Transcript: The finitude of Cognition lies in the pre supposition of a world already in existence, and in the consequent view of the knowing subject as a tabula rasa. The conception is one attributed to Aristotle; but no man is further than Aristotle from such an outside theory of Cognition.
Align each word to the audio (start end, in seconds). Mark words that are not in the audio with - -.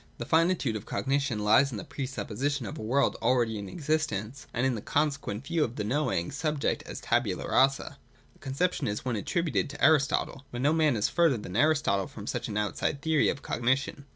The 0.17 0.25
finitude 0.25 0.75
of 0.75 0.87
Cognition 0.87 1.37
lies 1.37 1.69
in 1.69 1.77
the 1.77 1.83
pre 1.83 2.07
supposition 2.07 2.65
of 2.65 2.79
a 2.79 2.81
world 2.81 3.17
already 3.21 3.59
in 3.59 3.69
existence, 3.69 4.47
and 4.51 4.65
in 4.65 4.73
the 4.73 4.81
consequent 4.81 5.45
view 5.45 5.63
of 5.63 5.75
the 5.75 5.83
knowing 5.83 6.31
subject 6.31 6.81
as 6.87 6.97
a 6.97 7.01
tabula 7.03 7.47
rasa. 7.47 7.99
The 8.33 8.39
conception 8.39 8.87
is 8.87 9.05
one 9.05 9.15
attributed 9.15 9.69
to 9.69 9.83
Aristotle; 9.85 10.43
but 10.51 10.61
no 10.61 10.73
man 10.73 10.95
is 10.95 11.07
further 11.07 11.37
than 11.37 11.55
Aristotle 11.55 12.07
from 12.07 12.25
such 12.25 12.47
an 12.47 12.57
outside 12.57 13.03
theory 13.03 13.29
of 13.29 13.43
Cognition. 13.43 14.05